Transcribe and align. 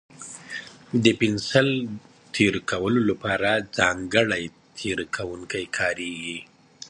د 1.03 1.05
پنسل 1.19 1.69
تېره 2.35 2.61
کولو 2.71 2.99
لپاره 3.09 3.49
ځانګړی 3.77 4.43
تېره 4.77 5.05
کوونکی 5.15 5.65
کارېږي. 5.77 6.39